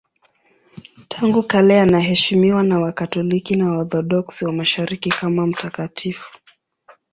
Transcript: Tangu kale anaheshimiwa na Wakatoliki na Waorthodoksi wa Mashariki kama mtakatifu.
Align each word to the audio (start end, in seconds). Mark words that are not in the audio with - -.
Tangu 1.07 1.43
kale 1.43 1.81
anaheshimiwa 1.81 2.63
na 2.63 2.79
Wakatoliki 2.79 3.55
na 3.55 3.71
Waorthodoksi 3.71 4.45
wa 4.45 4.53
Mashariki 4.53 5.09
kama 5.09 5.47
mtakatifu. 5.47 6.37